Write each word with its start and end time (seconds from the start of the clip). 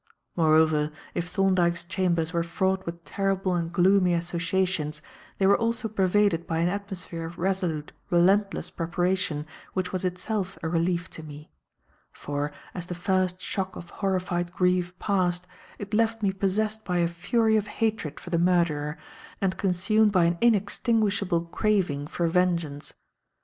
Moreover, 0.35 0.91
if 1.13 1.27
Thorndyke's 1.29 1.83
chambers 1.83 2.33
were 2.33 2.41
fraught 2.41 2.87
with 2.87 3.05
terrible 3.05 3.53
and 3.53 3.71
gloomy 3.71 4.15
associations, 4.15 4.99
they 5.37 5.45
were 5.45 5.55
also 5.55 5.87
pervaded 5.87 6.47
by 6.47 6.57
an 6.57 6.69
atmosphere 6.69 7.23
of 7.23 7.37
resolute, 7.37 7.91
relentless 8.09 8.71
preparation 8.71 9.45
which 9.75 9.93
was 9.93 10.03
itself 10.03 10.57
a 10.63 10.67
relief 10.69 11.07
to 11.11 11.21
me; 11.21 11.51
for, 12.11 12.51
as 12.73 12.87
the 12.87 12.95
first 12.95 13.43
shock 13.43 13.75
of 13.75 13.91
horrified 13.91 14.51
grief 14.51 14.97
passed, 14.97 15.45
it 15.77 15.93
left 15.93 16.23
me 16.23 16.31
possessed 16.33 16.83
by 16.83 16.97
a 16.97 17.07
fury 17.07 17.55
of 17.55 17.67
hatred 17.67 18.19
for 18.19 18.31
the 18.31 18.39
murderer 18.39 18.97
and 19.39 19.55
consumed 19.55 20.11
by 20.11 20.25
an 20.25 20.39
inextinguishable 20.41 21.41
craving 21.45 22.07
for 22.07 22.27
vengeance. 22.27 22.95